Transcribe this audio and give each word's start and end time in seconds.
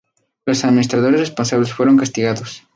Los 0.47 0.65
administradores 0.65 1.19
responsables 1.19 1.73
fueron 1.75 1.95
castigados. 1.97 2.63